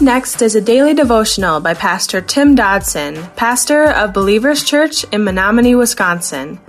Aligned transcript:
Next 0.00 0.42
is 0.42 0.54
a 0.54 0.60
daily 0.60 0.94
devotional 0.94 1.58
by 1.58 1.74
Pastor 1.74 2.20
Tim 2.20 2.54
Dodson, 2.54 3.16
pastor 3.34 3.90
of 3.90 4.12
Believers 4.12 4.62
Church 4.62 5.02
in 5.10 5.24
Menominee, 5.24 5.74
Wisconsin. 5.74 6.60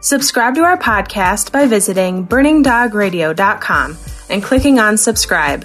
Subscribe 0.00 0.54
to 0.54 0.60
our 0.60 0.78
podcast 0.78 1.50
by 1.50 1.66
visiting 1.66 2.24
burningdogradio.com 2.24 3.98
and 4.30 4.42
clicking 4.44 4.78
on 4.78 4.96
subscribe. 4.96 5.64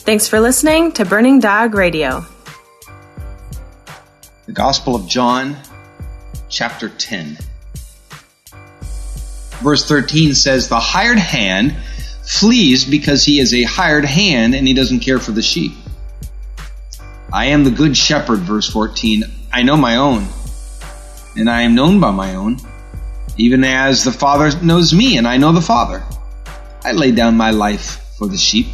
Thanks 0.00 0.26
for 0.26 0.40
listening 0.40 0.90
to 0.92 1.04
Burning 1.04 1.38
Dog 1.38 1.74
Radio. 1.74 2.26
The 4.46 4.52
Gospel 4.52 4.96
of 4.96 5.06
John, 5.06 5.56
chapter 6.48 6.88
10. 6.88 7.38
Verse 9.60 9.86
13 9.86 10.34
says, 10.34 10.68
The 10.68 10.80
hired 10.80 11.20
hand 11.20 11.76
flees 12.24 12.84
because 12.84 13.24
he 13.24 13.38
is 13.38 13.54
a 13.54 13.62
hired 13.62 14.04
hand 14.04 14.56
and 14.56 14.66
he 14.66 14.74
doesn't 14.74 15.00
care 15.00 15.20
for 15.20 15.30
the 15.30 15.42
sheep. 15.42 15.70
I 17.32 17.46
am 17.46 17.64
the 17.64 17.70
good 17.70 17.94
shepherd, 17.94 18.40
verse 18.40 18.70
14. 18.70 19.24
I 19.52 19.62
know 19.62 19.76
my 19.76 19.96
own, 19.96 20.26
and 21.36 21.50
I 21.50 21.62
am 21.62 21.74
known 21.74 22.00
by 22.00 22.10
my 22.10 22.34
own, 22.34 22.56
even 23.36 23.64
as 23.64 24.02
the 24.02 24.12
Father 24.12 24.50
knows 24.62 24.94
me, 24.94 25.18
and 25.18 25.28
I 25.28 25.36
know 25.36 25.52
the 25.52 25.60
Father. 25.60 26.02
I 26.84 26.92
lay 26.92 27.12
down 27.12 27.36
my 27.36 27.50
life 27.50 28.16
for 28.16 28.28
the 28.28 28.38
sheep. 28.38 28.68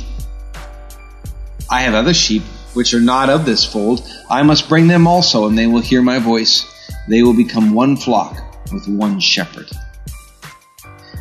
I 1.68 1.80
have 1.80 1.94
other 1.94 2.14
sheep 2.14 2.42
which 2.74 2.94
are 2.94 3.00
not 3.00 3.28
of 3.28 3.44
this 3.44 3.64
fold. 3.64 4.08
I 4.30 4.42
must 4.42 4.68
bring 4.68 4.86
them 4.86 5.08
also, 5.08 5.48
and 5.48 5.58
they 5.58 5.66
will 5.66 5.80
hear 5.80 6.02
my 6.02 6.20
voice. 6.20 6.64
They 7.08 7.22
will 7.22 7.36
become 7.36 7.74
one 7.74 7.96
flock 7.96 8.36
with 8.72 8.86
one 8.86 9.18
shepherd. 9.18 9.68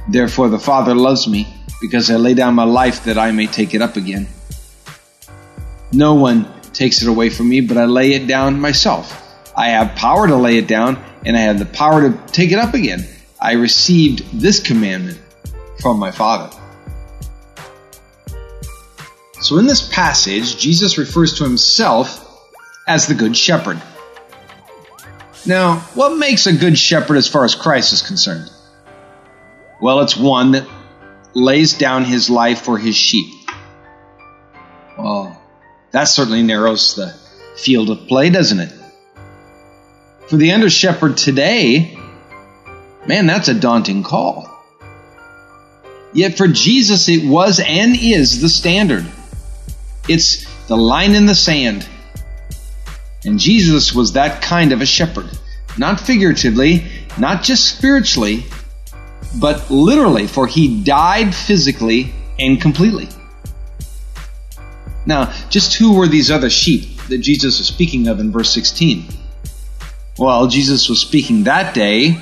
Therefore, 0.07 0.49
the 0.49 0.59
Father 0.59 0.93
loves 0.93 1.27
me, 1.27 1.47
because 1.81 2.11
I 2.11 2.15
lay 2.15 2.35
down 2.35 2.53
my 2.53 2.63
life 2.63 3.05
that 3.05 3.17
I 3.17 3.31
may 3.31 3.47
take 3.47 3.73
it 3.73 3.81
up 3.81 3.95
again. 3.95 4.27
No 5.91 6.13
one 6.13 6.51
takes 6.73 7.01
it 7.01 7.07
away 7.07 7.29
from 7.29 7.49
me, 7.49 7.61
but 7.61 7.77
I 7.77 7.85
lay 7.85 8.13
it 8.13 8.27
down 8.27 8.59
myself. 8.59 9.19
I 9.55 9.69
have 9.69 9.95
power 9.95 10.27
to 10.27 10.35
lay 10.35 10.57
it 10.57 10.67
down, 10.67 11.03
and 11.25 11.37
I 11.37 11.41
have 11.41 11.59
the 11.59 11.65
power 11.65 12.09
to 12.09 12.17
take 12.27 12.51
it 12.51 12.57
up 12.57 12.73
again. 12.73 13.07
I 13.39 13.53
received 13.53 14.39
this 14.39 14.59
commandment 14.59 15.19
from 15.81 15.99
my 15.99 16.11
Father. 16.11 16.55
So 19.41 19.57
in 19.57 19.67
this 19.67 19.87
passage, 19.89 20.57
Jesus 20.57 20.97
refers 20.97 21.37
to 21.37 21.43
himself 21.43 22.25
as 22.87 23.07
the 23.07 23.13
Good 23.13 23.35
Shepherd. 23.35 23.81
Now, 25.45 25.79
what 25.93 26.17
makes 26.17 26.47
a 26.47 26.53
good 26.53 26.77
shepherd 26.77 27.17
as 27.17 27.27
far 27.27 27.43
as 27.43 27.53
Christ 27.53 27.91
is 27.91 28.01
concerned? 28.01 28.49
Well, 29.81 29.99
it's 29.99 30.15
one 30.15 30.51
that 30.53 30.65
lays 31.33 31.73
down 31.73 32.05
his 32.05 32.29
life 32.29 32.61
for 32.61 32.77
his 32.77 32.95
sheep. 32.95 33.33
Well, 34.97 35.42
that 35.93 36.05
certainly 36.05 36.41
narrows 36.41 36.95
the 36.95 37.13
field 37.55 37.89
of 37.91 38.07
play, 38.07 38.29
doesn't 38.29 38.59
it? 38.59 38.73
For 40.27 40.37
the 40.37 40.51
under 40.51 40.69
shepherd 40.69 41.17
today, 41.17 41.97
man, 43.07 43.27
that's 43.27 43.47
a 43.47 43.53
daunting 43.53 44.01
call. 44.01 44.49
Yet 46.11 46.35
for 46.35 46.47
Jesus, 46.47 47.07
it 47.09 47.23
was 47.23 47.59
and 47.59 47.95
is 47.95 48.41
the 48.41 48.49
standard. 48.49 49.05
It's 50.09 50.45
the 50.65 50.75
line 50.75 51.13
in 51.13 51.27
the 51.27 51.35
sand. 51.35 51.87
And 53.23 53.39
Jesus 53.39 53.93
was 53.93 54.13
that 54.13 54.41
kind 54.41 54.73
of 54.73 54.81
a 54.81 54.85
shepherd. 54.87 55.29
Not 55.77 55.99
figuratively, 55.99 56.87
not 57.19 57.43
just 57.43 57.77
spiritually, 57.77 58.45
but 59.39 59.69
literally, 59.69 60.25
for 60.25 60.47
he 60.47 60.83
died 60.83 61.33
physically 61.35 62.13
and 62.39 62.59
completely. 62.59 63.09
Now, 65.05 65.33
just 65.49 65.75
who 65.75 65.95
were 65.95 66.07
these 66.07 66.31
other 66.31 66.49
sheep 66.49 66.97
that 67.09 67.19
Jesus 67.19 67.59
was 67.59 67.67
speaking 67.67 68.07
of 68.07 68.19
in 68.19 68.31
verse 68.31 68.51
16? 68.53 69.05
Well, 70.17 70.47
Jesus 70.47 70.89
was 70.89 71.01
speaking 71.01 71.43
that 71.43 71.73
day 71.73 72.17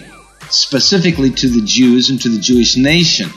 specifically 0.50 1.30
to 1.32 1.48
the 1.48 1.62
Jews 1.62 2.10
and 2.10 2.22
to 2.22 2.30
the 2.30 2.40
Jewish 2.40 2.78
nation. 2.78 3.30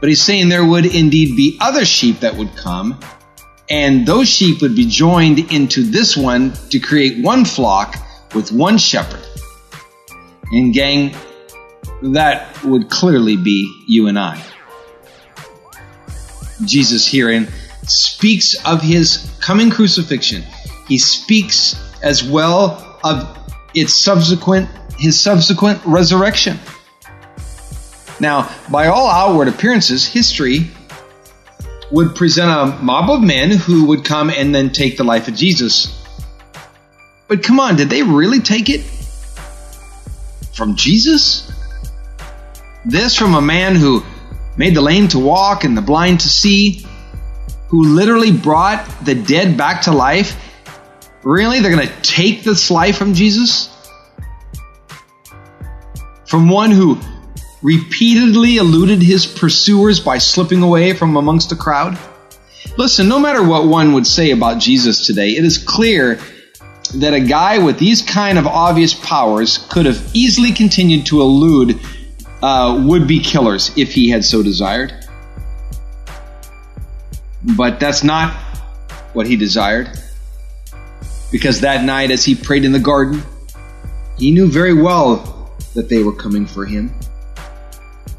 But 0.00 0.08
he's 0.08 0.22
saying 0.22 0.48
there 0.48 0.64
would 0.64 0.86
indeed 0.86 1.36
be 1.36 1.56
other 1.60 1.84
sheep 1.84 2.20
that 2.20 2.36
would 2.36 2.54
come, 2.56 3.00
and 3.70 4.06
those 4.06 4.28
sheep 4.28 4.60
would 4.60 4.76
be 4.76 4.86
joined 4.86 5.52
into 5.52 5.82
this 5.82 6.16
one 6.16 6.52
to 6.70 6.78
create 6.78 7.24
one 7.24 7.44
flock 7.44 7.96
with 8.34 8.52
one 8.52 8.78
shepherd. 8.78 9.24
And 10.52 10.72
gang, 10.72 11.16
that 12.02 12.62
would 12.62 12.90
clearly 12.90 13.36
be 13.36 13.84
you 13.88 14.06
and 14.08 14.18
I. 14.18 14.42
Jesus 16.64 17.06
herein 17.06 17.48
speaks 17.86 18.54
of 18.64 18.82
his 18.82 19.30
coming 19.40 19.70
crucifixion. 19.70 20.42
He 20.88 20.98
speaks 20.98 21.76
as 22.02 22.22
well 22.22 22.98
of 23.02 23.38
its 23.74 23.94
subsequent 23.94 24.68
his 24.98 25.20
subsequent 25.20 25.80
resurrection. 25.84 26.58
Now, 28.18 28.50
by 28.70 28.86
all 28.86 29.08
outward 29.08 29.48
appearances, 29.48 30.06
history 30.06 30.70
would 31.90 32.16
present 32.16 32.50
a 32.50 32.82
mob 32.82 33.10
of 33.10 33.22
men 33.22 33.50
who 33.50 33.86
would 33.86 34.04
come 34.04 34.30
and 34.30 34.54
then 34.54 34.70
take 34.70 34.96
the 34.96 35.04
life 35.04 35.28
of 35.28 35.34
Jesus. 35.34 36.02
But 37.28 37.42
come 37.42 37.60
on, 37.60 37.76
did 37.76 37.90
they 37.90 38.02
really 38.02 38.40
take 38.40 38.70
it? 38.70 38.80
From 40.54 40.74
Jesus? 40.74 41.52
This 42.84 43.14
from 43.14 43.34
a 43.34 43.42
man 43.42 43.76
who 43.76 44.02
made 44.56 44.74
the 44.74 44.80
lame 44.80 45.08
to 45.08 45.18
walk 45.18 45.64
and 45.64 45.76
the 45.76 45.82
blind 45.82 46.20
to 46.20 46.28
see, 46.28 46.86
who 47.68 47.94
literally 47.94 48.32
brought 48.32 48.86
the 49.04 49.14
dead 49.14 49.56
back 49.56 49.82
to 49.82 49.92
life? 49.92 50.36
Really? 51.22 51.60
They're 51.60 51.74
going 51.74 51.86
to 51.86 52.02
take 52.02 52.44
this 52.44 52.70
life 52.70 52.96
from 52.96 53.14
Jesus? 53.14 53.72
From 56.26 56.48
one 56.48 56.70
who 56.70 56.98
repeatedly 57.62 58.58
eluded 58.58 59.02
his 59.02 59.26
pursuers 59.26 59.98
by 59.98 60.18
slipping 60.18 60.62
away 60.62 60.92
from 60.92 61.16
amongst 61.16 61.50
the 61.50 61.56
crowd? 61.56 61.98
Listen, 62.76 63.08
no 63.08 63.18
matter 63.18 63.42
what 63.42 63.66
one 63.66 63.92
would 63.92 64.06
say 64.06 64.30
about 64.30 64.60
Jesus 64.60 65.06
today, 65.06 65.30
it 65.30 65.44
is 65.44 65.58
clear 65.58 66.20
that 66.94 67.14
a 67.14 67.20
guy 67.20 67.58
with 67.58 67.78
these 67.78 68.02
kind 68.02 68.38
of 68.38 68.46
obvious 68.46 68.94
powers 68.94 69.58
could 69.70 69.86
have 69.86 70.10
easily 70.14 70.52
continued 70.52 71.06
to 71.06 71.20
elude 71.20 71.80
uh, 72.42 72.84
would 72.86 73.08
be 73.08 73.18
killers 73.18 73.76
if 73.76 73.92
he 73.92 74.10
had 74.10 74.24
so 74.24 74.42
desired. 74.42 75.05
But 77.54 77.78
that's 77.78 78.02
not 78.02 78.34
what 79.12 79.26
he 79.26 79.36
desired. 79.36 79.90
Because 81.30 81.60
that 81.60 81.84
night, 81.84 82.10
as 82.10 82.24
he 82.24 82.34
prayed 82.34 82.64
in 82.64 82.72
the 82.72 82.80
garden, 82.80 83.22
he 84.18 84.30
knew 84.30 84.50
very 84.50 84.74
well 84.74 85.52
that 85.74 85.88
they 85.88 86.02
were 86.02 86.14
coming 86.14 86.46
for 86.46 86.64
him. 86.64 86.92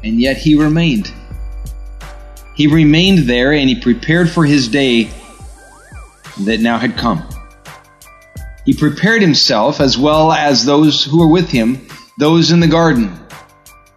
And 0.02 0.20
yet 0.20 0.36
he 0.36 0.54
remained. 0.54 1.12
He 2.54 2.66
remained 2.66 3.28
there 3.28 3.52
and 3.52 3.68
he 3.68 3.80
prepared 3.80 4.30
for 4.30 4.44
his 4.44 4.68
day 4.68 5.10
that 6.40 6.60
now 6.60 6.78
had 6.78 6.96
come. 6.96 7.28
He 8.64 8.74
prepared 8.74 9.22
himself 9.22 9.80
as 9.80 9.96
well 9.96 10.32
as 10.32 10.64
those 10.64 11.04
who 11.04 11.18
were 11.18 11.28
with 11.28 11.50
him, 11.50 11.86
those 12.18 12.50
in 12.50 12.60
the 12.60 12.68
garden. 12.68 13.18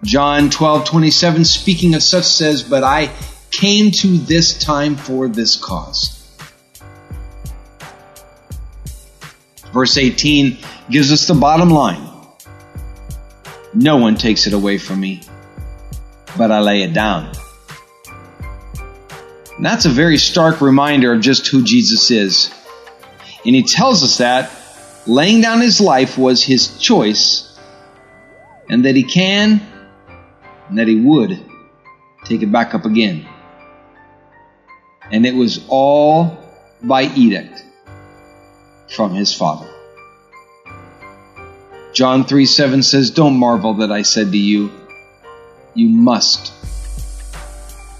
John 0.03 0.49
12, 0.49 0.85
27, 0.85 1.45
speaking 1.45 1.93
of 1.93 2.01
such, 2.01 2.23
says, 2.23 2.63
But 2.63 2.83
I 2.83 3.11
came 3.61 3.91
to 3.91 4.17
this 4.17 4.57
time 4.57 4.95
for 4.95 5.27
this 5.27 5.55
cause. 5.55 6.17
Verse 9.71 9.97
18 9.97 10.57
gives 10.89 11.11
us 11.11 11.27
the 11.27 11.35
bottom 11.35 11.69
line. 11.69 12.09
No 13.71 13.97
one 13.97 14.15
takes 14.15 14.47
it 14.47 14.53
away 14.53 14.79
from 14.79 14.99
me, 14.99 15.21
but 16.35 16.51
I 16.51 16.61
lay 16.61 16.81
it 16.81 16.93
down. 16.93 17.31
And 19.57 19.63
that's 19.63 19.85
a 19.85 19.89
very 19.89 20.17
stark 20.17 20.59
reminder 20.59 21.13
of 21.13 21.21
just 21.21 21.45
who 21.45 21.63
Jesus 21.63 22.09
is. 22.09 22.51
And 23.45 23.53
he 23.53 23.61
tells 23.61 24.03
us 24.03 24.17
that 24.17 24.51
laying 25.05 25.39
down 25.39 25.61
his 25.61 25.79
life 25.79 26.17
was 26.17 26.43
his 26.43 26.79
choice, 26.79 27.59
and 28.67 28.85
that 28.85 28.95
he 28.95 29.03
can 29.03 29.61
and 30.67 30.79
that 30.79 30.87
he 30.87 30.95
would 30.95 31.39
take 32.25 32.41
it 32.41 32.51
back 32.51 32.73
up 32.73 32.85
again. 32.85 33.27
And 35.11 35.25
it 35.25 35.35
was 35.35 35.65
all 35.67 36.37
by 36.81 37.03
edict 37.03 37.63
from 38.89 39.13
his 39.13 39.33
Father. 39.33 39.69
John 41.93 42.23
3 42.23 42.45
7 42.45 42.83
says, 42.83 43.11
Don't 43.11 43.37
marvel 43.37 43.75
that 43.75 43.91
I 43.91 44.01
said 44.03 44.31
to 44.31 44.37
you, 44.37 44.71
you 45.73 45.89
must, 45.89 46.53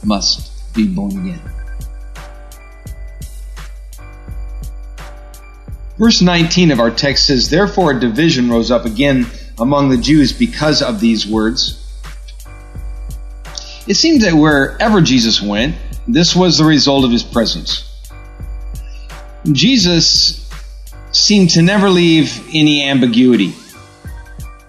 must 0.04 0.74
be 0.74 0.88
born 0.88 1.12
again. 1.12 1.42
Verse 5.98 6.22
19 6.22 6.72
of 6.72 6.80
our 6.80 6.90
text 6.90 7.28
says, 7.28 7.50
Therefore 7.50 7.92
a 7.92 8.00
division 8.00 8.50
rose 8.50 8.72
up 8.72 8.86
again 8.86 9.28
among 9.60 9.90
the 9.90 9.98
Jews 9.98 10.34
because 10.34 10.81
of 10.81 11.00
these 11.00 11.28
words. 11.28 11.78
It 13.88 13.96
seems 13.96 14.24
that 14.24 14.34
wherever 14.34 15.02
Jesus 15.02 15.42
went, 15.42 15.75
this 16.07 16.36
was 16.36 16.57
the 16.57 16.65
result 16.65 17.06
of 17.06 17.12
his 17.12 17.24
presence. 17.24 17.88
Jesus 19.51 20.50
seemed 21.12 21.50
to 21.51 21.62
never 21.62 21.89
leave 21.89 22.48
any 22.53 22.88
ambiguity. 22.88 23.53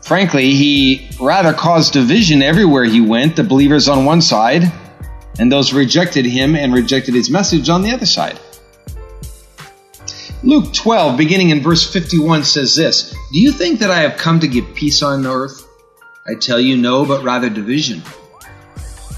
Frankly, 0.02 0.50
he 0.50 1.08
rather 1.20 1.52
caused 1.52 1.92
division 1.92 2.42
everywhere 2.42 2.84
he 2.84 3.00
went, 3.00 3.36
the 3.36 3.44
believers 3.44 3.88
on 3.88 4.04
one 4.04 4.20
side, 4.20 4.70
and 5.38 5.50
those 5.50 5.72
rejected 5.72 6.26
him 6.26 6.56
and 6.56 6.74
rejected 6.74 7.14
his 7.14 7.30
message 7.30 7.68
on 7.68 7.82
the 7.82 7.90
other 7.90 8.06
side. 8.06 8.38
Luke 10.42 10.72
12, 10.72 11.16
beginning 11.16 11.50
in 11.50 11.60
verse 11.60 11.90
51, 11.90 12.44
says 12.44 12.74
this 12.74 13.14
Do 13.32 13.40
you 13.40 13.52
think 13.52 13.78
that 13.80 13.90
I 13.90 14.00
have 14.00 14.16
come 14.16 14.40
to 14.40 14.48
give 14.48 14.74
peace 14.74 15.02
on 15.02 15.24
earth? 15.24 15.66
I 16.26 16.34
tell 16.34 16.60
you, 16.60 16.76
no, 16.76 17.04
but 17.04 17.22
rather 17.22 17.48
division. 17.48 18.02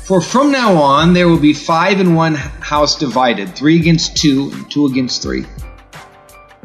For 0.07 0.21
from 0.21 0.53
now 0.53 0.75
on 0.83 1.15
there 1.15 1.29
will 1.29 1.39
be 1.39 1.55
five 1.55 1.99
in 1.99 2.15
one 2.15 2.35
house 2.35 2.97
divided, 2.97 3.57
three 3.57 3.77
against 3.77 4.19
two, 4.19 4.51
and 4.53 4.71
two 4.71 4.85
against 4.85 5.23
three. 5.23 5.47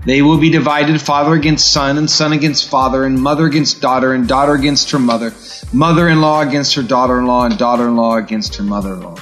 They 0.05 0.21
will 0.21 0.37
be 0.37 0.49
divided 0.49 0.99
father 1.01 1.35
against 1.35 1.71
son, 1.71 1.97
and 1.97 2.09
son 2.09 2.33
against 2.33 2.69
father, 2.69 3.05
and 3.05 3.17
mother 3.17 3.45
against 3.45 3.81
daughter, 3.81 4.13
and 4.13 4.27
daughter 4.27 4.55
against 4.55 4.91
her 4.91 4.99
mother, 4.99 5.33
mother 5.71 6.09
in 6.09 6.19
law 6.19 6.41
against 6.41 6.75
her 6.75 6.83
daughter 6.83 7.17
in 7.17 7.27
law, 7.27 7.45
and 7.45 7.57
daughter 7.57 7.87
in 7.87 7.95
law 7.95 8.17
against 8.17 8.55
her 8.57 8.63
mother 8.63 8.93
in 8.93 9.01
law. 9.01 9.17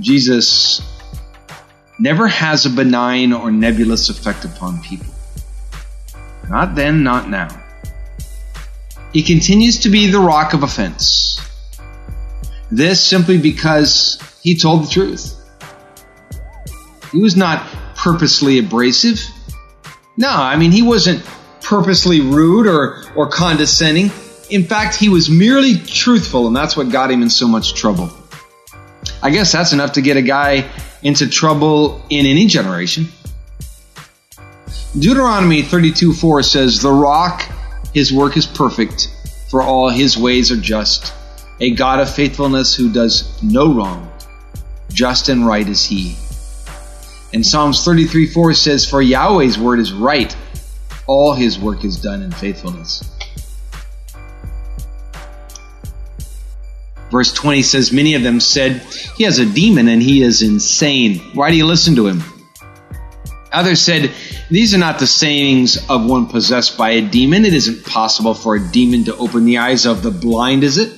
Jesus 0.00 0.82
never 1.98 2.28
has 2.28 2.66
a 2.66 2.70
benign 2.70 3.32
or 3.32 3.50
nebulous 3.50 4.10
effect 4.10 4.44
upon 4.44 4.82
people. 4.82 5.14
Not 6.50 6.74
then, 6.74 7.02
not 7.02 7.30
now. 7.30 7.48
He 9.12 9.22
continues 9.22 9.80
to 9.80 9.88
be 9.88 10.10
the 10.10 10.20
rock 10.20 10.52
of 10.52 10.62
offense. 10.62 11.27
This 12.70 13.02
simply 13.02 13.38
because 13.38 14.20
he 14.42 14.56
told 14.56 14.84
the 14.84 14.90
truth. 14.90 15.34
He 17.12 17.18
was 17.18 17.36
not 17.36 17.66
purposely 17.96 18.58
abrasive. 18.58 19.20
No, 20.16 20.28
I 20.28 20.56
mean, 20.56 20.72
he 20.72 20.82
wasn't 20.82 21.24
purposely 21.62 22.20
rude 22.20 22.66
or, 22.66 23.04
or 23.14 23.28
condescending. 23.28 24.10
In 24.50 24.64
fact, 24.64 24.96
he 24.96 25.08
was 25.08 25.30
merely 25.30 25.76
truthful, 25.76 26.46
and 26.46 26.56
that's 26.56 26.76
what 26.76 26.90
got 26.90 27.10
him 27.10 27.22
in 27.22 27.30
so 27.30 27.46
much 27.48 27.74
trouble. 27.74 28.10
I 29.22 29.30
guess 29.30 29.52
that's 29.52 29.72
enough 29.72 29.92
to 29.92 30.00
get 30.00 30.16
a 30.16 30.22
guy 30.22 30.70
into 31.02 31.28
trouble 31.28 32.02
in 32.10 32.26
any 32.26 32.46
generation. 32.46 33.08
Deuteronomy 34.98 35.62
32 35.62 36.14
4 36.14 36.42
says, 36.42 36.80
The 36.80 36.90
rock, 36.90 37.42
his 37.92 38.12
work 38.12 38.36
is 38.36 38.46
perfect, 38.46 39.08
for 39.50 39.62
all 39.62 39.88
his 39.88 40.16
ways 40.16 40.50
are 40.50 40.56
just. 40.56 41.12
A 41.60 41.70
God 41.72 41.98
of 42.00 42.14
faithfulness 42.14 42.74
who 42.74 42.92
does 42.92 43.42
no 43.42 43.72
wrong. 43.72 44.12
Just 44.92 45.28
and 45.28 45.46
right 45.46 45.68
is 45.68 45.84
he. 45.84 46.16
And 47.32 47.44
Psalms 47.44 47.84
33 47.84 48.26
4 48.26 48.54
says, 48.54 48.88
For 48.88 49.02
Yahweh's 49.02 49.58
word 49.58 49.80
is 49.80 49.92
right, 49.92 50.34
all 51.06 51.34
his 51.34 51.58
work 51.58 51.84
is 51.84 52.00
done 52.00 52.22
in 52.22 52.30
faithfulness. 52.30 53.02
Verse 57.10 57.32
20 57.32 57.62
says, 57.62 57.92
Many 57.92 58.14
of 58.14 58.22
them 58.22 58.38
said, 58.38 58.82
He 59.16 59.24
has 59.24 59.38
a 59.38 59.46
demon 59.46 59.88
and 59.88 60.02
he 60.02 60.22
is 60.22 60.42
insane. 60.42 61.18
Why 61.34 61.50
do 61.50 61.56
you 61.56 61.66
listen 61.66 61.96
to 61.96 62.06
him? 62.06 62.22
Others 63.50 63.80
said, 63.80 64.12
These 64.50 64.74
are 64.74 64.78
not 64.78 64.98
the 64.98 65.06
sayings 65.06 65.88
of 65.88 66.04
one 66.04 66.26
possessed 66.26 66.76
by 66.76 66.90
a 66.90 67.02
demon. 67.02 67.44
It 67.44 67.54
isn't 67.54 67.84
possible 67.84 68.34
for 68.34 68.56
a 68.56 68.70
demon 68.70 69.04
to 69.04 69.16
open 69.16 69.44
the 69.44 69.58
eyes 69.58 69.86
of 69.86 70.02
the 70.02 70.10
blind, 70.10 70.64
is 70.64 70.78
it? 70.78 70.97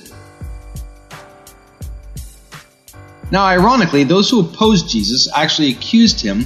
Now, 3.31 3.45
ironically, 3.45 4.03
those 4.03 4.29
who 4.29 4.41
opposed 4.41 4.89
Jesus 4.89 5.29
actually 5.33 5.71
accused 5.71 6.19
him 6.19 6.45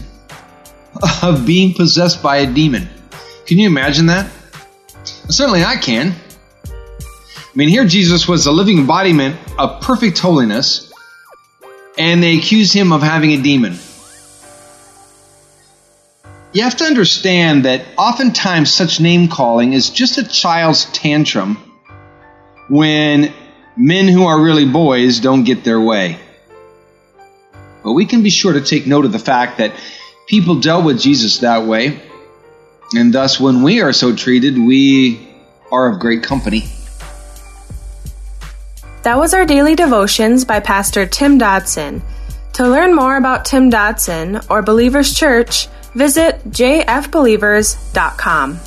of 1.23 1.45
being 1.45 1.73
possessed 1.73 2.21
by 2.21 2.37
a 2.37 2.53
demon. 2.53 2.87
Can 3.47 3.57
you 3.57 3.67
imagine 3.67 4.05
that? 4.05 4.29
Certainly 5.03 5.63
I 5.63 5.77
can. 5.77 6.13
I 6.67 7.57
mean, 7.57 7.69
here 7.69 7.85
Jesus 7.85 8.27
was 8.27 8.45
a 8.45 8.51
living 8.51 8.77
embodiment 8.77 9.37
of 9.57 9.81
perfect 9.81 10.19
holiness, 10.19 10.91
and 11.97 12.21
they 12.21 12.37
accuse 12.37 12.71
him 12.71 12.91
of 12.91 13.01
having 13.01 13.31
a 13.31 13.41
demon. 13.41 13.77
You 16.53 16.63
have 16.63 16.77
to 16.77 16.85
understand 16.85 17.65
that 17.65 17.85
oftentimes 17.97 18.71
such 18.71 18.99
name 18.99 19.27
calling 19.27 19.73
is 19.73 19.89
just 19.89 20.17
a 20.17 20.23
child's 20.23 20.85
tantrum 20.85 21.55
when 22.69 23.33
men 23.75 24.07
who 24.07 24.25
are 24.25 24.39
really 24.39 24.65
boys 24.65 25.19
don't 25.19 25.43
get 25.43 25.63
their 25.63 25.81
way. 25.81 26.19
But 27.85 27.93
we 27.93 28.05
can 28.05 28.21
be 28.23 28.31
sure 28.31 28.51
to 28.51 28.59
take 28.61 28.87
note 28.87 29.05
of 29.05 29.13
the 29.13 29.19
fact 29.19 29.59
that 29.59 29.71
people 30.27 30.59
dealt 30.59 30.83
with 30.83 30.99
Jesus 30.99 31.37
that 31.39 31.65
way, 31.65 32.01
and 32.95 33.13
thus 33.13 33.39
when 33.39 33.61
we 33.61 33.81
are 33.81 33.93
so 33.93 34.15
treated, 34.15 34.57
we 34.57 35.29
are 35.71 35.91
of 35.91 35.99
great 35.99 36.23
company. 36.23 36.65
That 39.03 39.19
was 39.19 39.35
our 39.35 39.45
daily 39.45 39.75
devotions 39.75 40.45
by 40.45 40.61
Pastor 40.61 41.05
Tim 41.05 41.37
Dodson. 41.37 42.01
To 42.53 42.67
learn 42.67 42.95
more 42.95 43.17
about 43.17 43.45
Tim 43.45 43.69
Dodson 43.69 44.39
or 44.49 44.63
Believers 44.63 45.13
Church, 45.13 45.67
visit 45.93 46.43
jfbelievers.com. 46.49 48.59